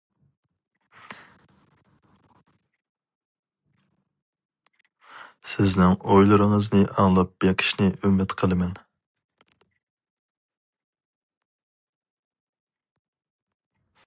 سىزنىڭ 5.51 5.93
ئويلىرىڭىزنى 5.99 6.81
ئاڭلاپ 6.95 7.35
بېقىشنى 7.45 7.91
ئۈمىد 8.09 8.35
قىلىمەن. 8.43 8.73